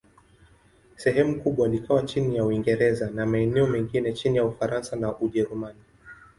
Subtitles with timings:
[0.97, 5.79] Sehemu kubwa likawa chini ya Uingereza, na maeneo mengine chini ya Ufaransa na Ujerumani.